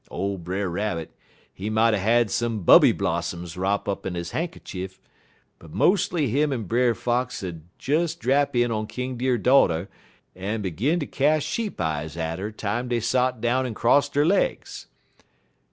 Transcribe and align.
Ole 0.09 0.39
Brer 0.39 0.67
Rabbit, 0.67 1.11
he 1.53 1.69
mouter 1.69 1.99
had 1.99 2.31
some 2.31 2.63
bubby 2.63 2.91
blossoms 2.91 3.55
wrop 3.55 3.87
up 3.87 4.03
in 4.03 4.15
his 4.15 4.31
hankcher, 4.31 4.89
but 5.59 5.73
mostly 5.75 6.27
him 6.27 6.51
en 6.51 6.63
Brer 6.63 6.95
Fox 6.95 7.43
'ud 7.43 7.61
des 7.77 8.07
drap 8.17 8.55
in 8.55 8.71
on 8.71 8.87
King 8.87 9.15
Deer 9.17 9.37
daughter 9.37 9.87
en 10.35 10.63
'gin 10.63 10.99
ter 10.99 11.05
cas' 11.05 11.43
sheep 11.43 11.79
eyes 11.79 12.17
at 12.17 12.39
'er 12.39 12.51
time 12.51 12.87
dey 12.87 12.99
sot 12.99 13.41
down 13.41 13.67
en 13.67 13.75
cross 13.75 14.09
der 14.09 14.25
legs." 14.25 14.87